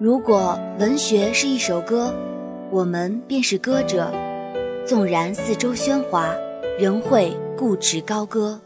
[0.00, 2.14] 如果文学是一首歌，
[2.70, 4.08] 我们便是歌者。
[4.86, 6.32] 纵然四周喧哗，
[6.78, 8.60] 仍会固执高歌。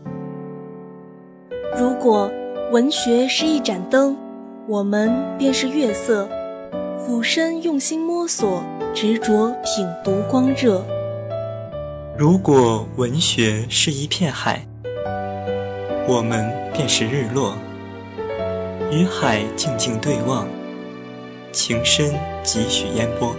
[1.74, 2.30] 如果
[2.70, 4.14] 文学是一盏灯，
[4.68, 6.28] 我们便是月色，
[6.98, 8.62] 俯身用心摸索，
[8.92, 10.84] 执着品读光热。
[12.18, 14.66] 如果文学是一片海，
[16.06, 17.54] 我们便是日落，
[18.90, 20.46] 与海静静对望，
[21.52, 23.36] 情深几许烟波。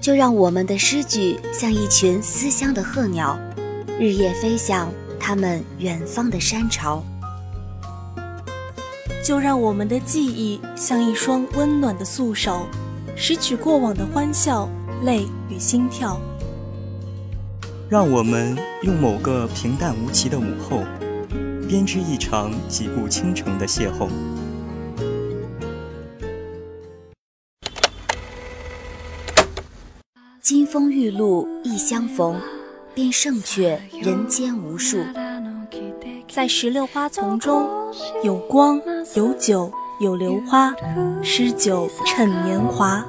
[0.00, 3.38] 就让我们的诗句像一群思乡的鹤鸟，
[4.00, 7.00] 日夜飞向他们远方的山巢。
[9.24, 12.66] 就让我们的记忆像一双温暖的素手，
[13.14, 14.68] 拾取过往的欢笑、
[15.04, 16.20] 泪与心跳。
[17.92, 20.82] 让我们用某个平淡无奇的午后，
[21.68, 24.08] 编织一场几顾倾城的邂逅。
[30.40, 32.40] 金风玉露一相逢，
[32.94, 35.04] 便胜却人间无数。
[36.30, 37.68] 在石榴花丛中，
[38.24, 38.80] 有光，
[39.14, 39.70] 有酒，
[40.00, 40.74] 有榴花，
[41.22, 43.04] 诗酒趁年华。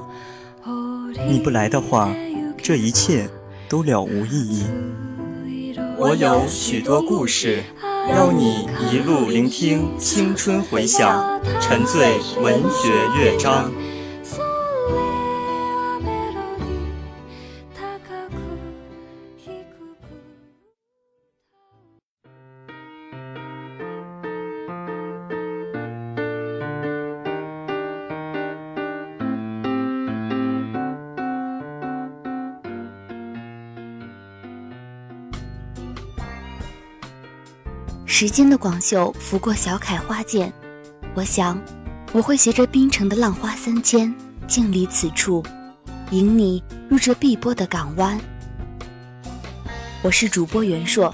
[1.29, 2.13] 你不来的话，
[2.57, 3.29] 这一切
[3.73, 4.65] 都了无意义。
[5.97, 7.63] 我有许多故事，
[8.07, 13.71] 邀你一路聆听青春回响，沉醉文学乐章。
[38.15, 40.47] 时间的广袖拂过小楷花笺，
[41.15, 41.59] 我想，
[42.11, 44.13] 我会携着冰城的浪花三千，
[44.47, 45.43] 静立此处，
[46.11, 48.15] 迎你入这碧波的港湾。
[50.03, 51.11] 我是主播袁硕，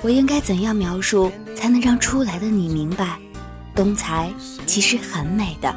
[0.00, 3.18] 我应该怎样描述才能让初来的你明白，
[3.74, 4.32] 东财
[4.64, 5.76] 其实很美的？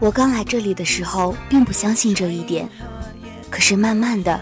[0.00, 2.66] 我刚来这里的时候，并不相信这一点，
[3.50, 4.40] 可是慢慢的。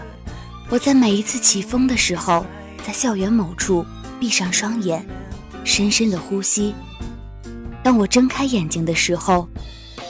[0.71, 2.45] 我在每一次起风的时候，
[2.87, 3.85] 在校园某处
[4.21, 5.05] 闭上双眼，
[5.65, 6.73] 深深的呼吸。
[7.83, 9.49] 当我睁开眼睛的时候，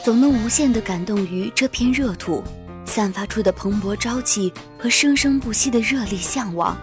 [0.06, 2.44] 总能无限的感动于这片热土
[2.86, 6.78] 散发出的蓬勃朝气和生生不息的热烈向往。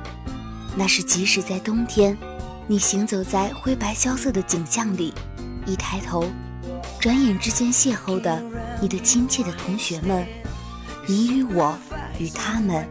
[0.77, 2.19] 那是即使在冬天，
[2.67, 5.15] 你行走在灰白萧瑟的景象里，
[5.67, 6.25] 一抬头，
[6.99, 8.43] 转眼之间邂逅的
[8.83, 10.27] 你的亲切的同学们，
[11.07, 11.79] 你与我
[12.19, 12.85] 与他们。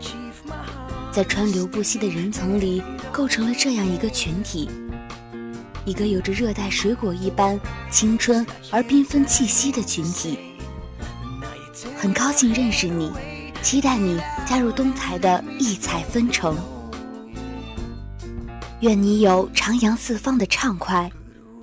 [1.18, 2.80] 在川流不息的人层里，
[3.12, 4.70] 构成了这样一个群体，
[5.84, 10.38] 一个有着热带水果一般青春而缤纷气息的群体。
[11.98, 13.12] 很高兴认识你，
[13.64, 16.56] 期待你加入东财的异彩纷呈。
[18.82, 21.12] 愿你有徜徉四方的畅快，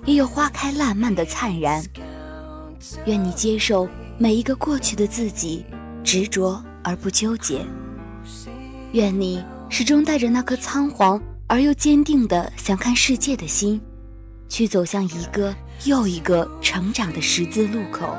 [0.03, 1.81] 也有花开烂漫的灿然。
[3.05, 5.65] 愿你接受每一个过去的自己，
[6.03, 7.65] 执着而不纠结。
[8.95, 13.81] 愿你始终带着那颗仓皇而又坚定的想看世界的心，
[14.47, 18.15] 去走向一个又一个成长的十字路口。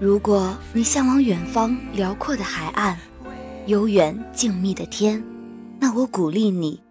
[0.00, 2.98] 如果你向往远方辽阔的海岸，
[3.66, 5.22] 悠远静谧的天，
[5.78, 6.82] 那我鼓励你，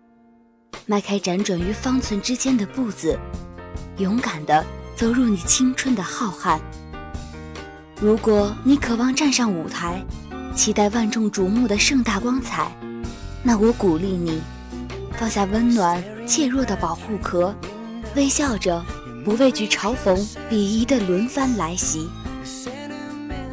[0.86, 3.20] 迈开辗转于方寸之间的步子，
[3.98, 4.66] 勇敢地
[4.96, 6.58] 走入你青春的浩瀚。
[8.00, 10.02] 如果你渴望站上舞台，
[10.59, 12.70] 期待万众瞩目的盛大光彩，
[13.42, 14.42] 那我鼓励你
[15.18, 17.56] 放下温暖怯弱的保护壳，
[18.14, 18.84] 微笑着，
[19.24, 20.18] 不畏惧嘲讽
[20.52, 22.09] 鄙夷的轮番来袭。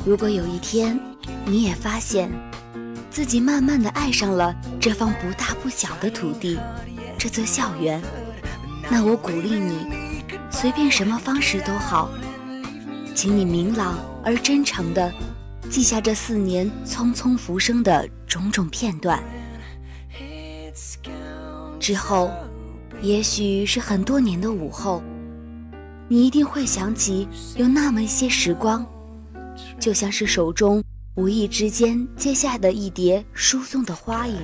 [0.04, 0.98] 如果有一天
[1.44, 2.28] 你也发现
[3.08, 6.58] 自己慢慢的爱上了这方不大不小的土地，
[7.16, 8.02] 这座校园，
[8.90, 9.86] 那我鼓励你，
[10.50, 12.10] 随便什么方式都好，
[13.14, 15.12] 请你明朗而真诚的。
[15.68, 19.22] 记下这四年匆匆浮生的种种片段，
[21.78, 22.30] 之后，
[23.02, 25.02] 也许是很多年的午后，
[26.08, 28.86] 你一定会想起有那么一些时光，
[29.78, 30.82] 就像是手中
[31.14, 34.36] 无意之间接下的一叠疏松的花影，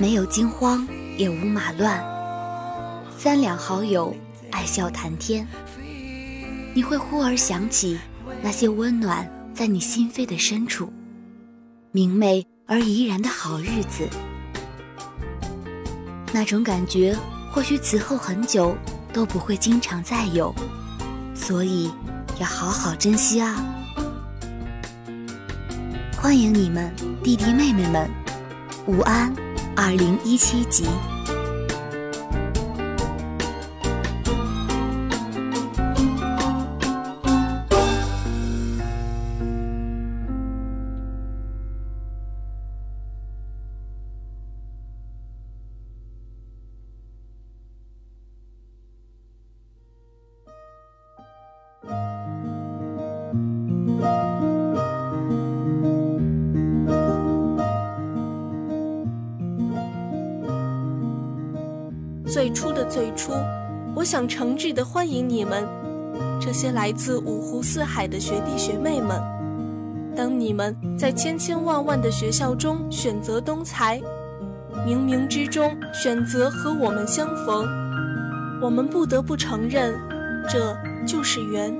[0.00, 0.86] 没有惊慌，
[1.16, 2.02] 也无马乱，
[3.16, 4.14] 三两好友
[4.50, 5.46] 爱笑谈天，
[6.74, 7.98] 你会忽而想起
[8.42, 9.30] 那些温暖。
[9.56, 10.92] 在你心扉的深处，
[11.90, 14.06] 明媚而怡然的好日子。
[16.30, 17.16] 那种感觉，
[17.50, 18.76] 或许此后很久
[19.14, 20.54] 都不会经常再有，
[21.34, 21.90] 所以
[22.38, 23.64] 要好好珍惜啊！
[26.18, 26.92] 欢迎你们，
[27.24, 28.10] 弟弟妹妹们，
[28.86, 29.34] 午安，
[29.74, 30.84] 二零一七集。
[62.36, 63.32] 最初的最初，
[63.94, 65.66] 我想诚挚地欢迎你们，
[66.38, 69.18] 这些来自五湖四海的学弟学妹们。
[70.14, 74.02] 当你们在千千万万的学校中选择东财，
[74.86, 77.66] 冥冥之中选择和我们相逢，
[78.60, 79.98] 我们不得不承认，
[80.46, 81.74] 这就是缘。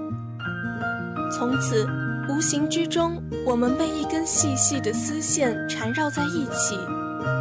[1.31, 1.87] 从此，
[2.31, 6.79] 无形之中，我们被一根细细的丝线缠绕在一起。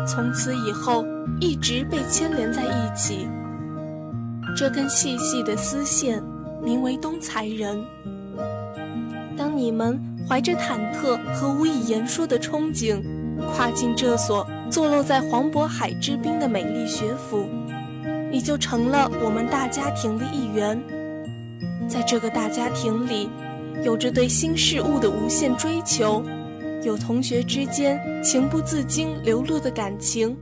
[0.07, 1.05] 从此以后。
[1.41, 3.27] 一直被牵连在一起。
[4.55, 6.23] 这根细细的丝线，
[6.63, 7.83] 名为东财人。
[9.35, 9.99] 当你们
[10.29, 13.03] 怀着忐忑和无以言说的憧憬，
[13.53, 17.49] 跨进这所坐落在黄渤海之滨的美丽学府，
[18.31, 20.81] 你就成了我们大家庭的一员。
[21.89, 23.29] 在这个大家庭里，
[23.83, 26.23] 有着对新事物的无限追求，
[26.85, 30.37] 有同学之间情不自禁流露的感情。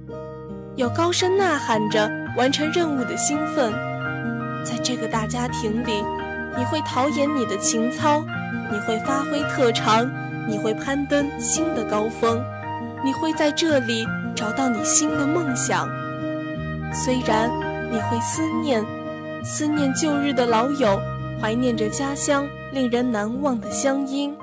[0.76, 3.72] 有高声呐喊着完成任务的兴奋，
[4.66, 6.04] 在这个大家庭里，
[6.58, 8.22] 你会陶冶你的情操，
[8.70, 10.12] 你会发挥特长，
[10.50, 12.44] 你会攀登新的高峰，
[13.06, 14.06] 你会在这里
[14.36, 15.88] 找到你新的梦想。
[16.94, 17.50] 虽然
[17.90, 18.84] 你会思念，
[19.46, 21.00] 思念旧日的老友，
[21.40, 24.36] 怀念着家乡令人难忘的乡音，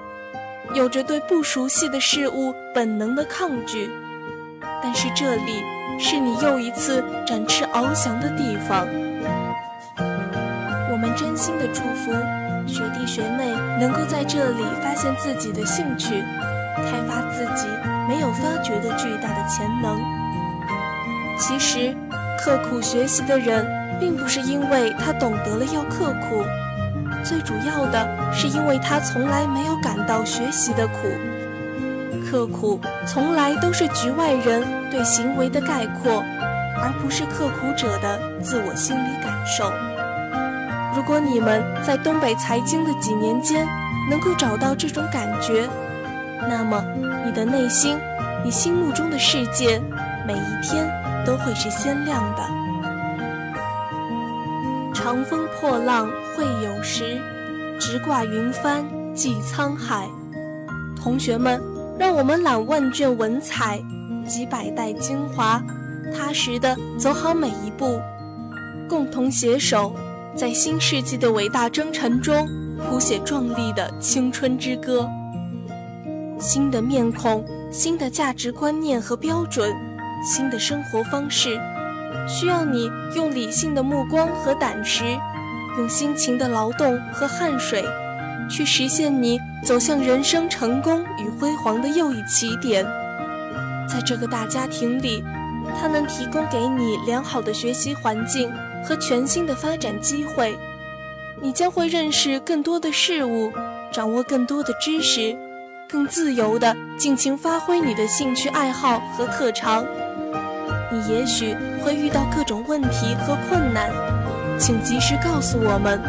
[0.74, 3.90] 有着对不熟悉的事物本能的抗拒，
[4.82, 5.62] 但是这里。
[6.02, 8.88] 是你又一次展翅翱翔的地方。
[10.90, 12.10] 我们真心的祝福
[12.66, 16.24] 学弟学妹能够在这里发现自己的兴趣，
[16.76, 17.68] 开发自己
[18.08, 20.00] 没有发掘的巨大的潜能。
[21.36, 21.94] 其实，
[22.38, 23.66] 刻苦学习的人，
[24.00, 26.42] 并不是因为他懂得了要刻苦，
[27.24, 30.94] 最主要的是因为他从来没有感到学习的苦。
[32.28, 36.22] 刻苦从来都是局外人对行为的概括，
[36.80, 39.72] 而不是刻苦者的自我心理感受。
[40.94, 43.66] 如果你们在东北财经的几年间
[44.08, 45.68] 能够找到这种感觉，
[46.48, 46.84] 那么
[47.24, 47.98] 你的内心，
[48.44, 49.80] 你心目中的世界，
[50.26, 50.88] 每一天
[51.24, 52.69] 都会是鲜亮的。
[55.02, 57.18] 长风破浪会有时，
[57.80, 60.06] 直挂云帆济沧海。
[60.94, 61.58] 同学们。
[61.98, 63.78] 让我们揽万卷文采，
[64.26, 65.62] 集百代精华，
[66.14, 68.00] 踏实的走好每一步，
[68.88, 69.94] 共同携手，
[70.34, 72.48] 在新世纪的伟大征程中
[72.88, 75.06] 谱写壮丽的青春之歌。
[76.38, 79.70] 新的面孔，新的价值观念和标准，
[80.24, 81.60] 新的生活方式，
[82.30, 85.04] 需要你用理性的目光和胆识，
[85.76, 87.84] 用辛勤的劳动和汗水。
[88.48, 92.84] 去实现你走向人生成功与辉煌的又一起点，
[93.88, 95.24] 在这个大家庭里，
[95.80, 98.52] 它能提供给你良好的学习环境
[98.84, 100.56] 和全新的发展机会，
[101.40, 103.52] 你将会认识更多的事物，
[103.92, 105.36] 掌握更多的知识，
[105.88, 109.84] 更自由地尽情发挥你的兴趣爱好和特长。
[110.90, 113.90] 你也许会遇到各种问题和困难，
[114.58, 116.00] 请及时告诉我们。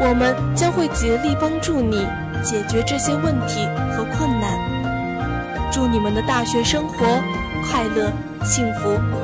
[0.00, 2.04] 我们将会竭力帮助你
[2.42, 3.64] 解决这些问题
[3.96, 4.58] 和困难。
[5.70, 7.06] 祝你们的大学生活
[7.70, 8.10] 快乐、
[8.44, 9.23] 幸福。